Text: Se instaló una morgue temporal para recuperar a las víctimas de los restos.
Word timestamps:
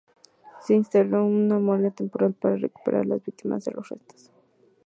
Se 0.63 0.73
instaló 0.73 1.23
una 1.27 1.59
morgue 1.59 1.91
temporal 1.91 2.33
para 2.33 2.55
recuperar 2.57 3.01
a 3.01 3.05
las 3.05 3.23
víctimas 3.23 3.65
de 3.65 3.71
los 3.73 3.87
restos. 3.87 4.31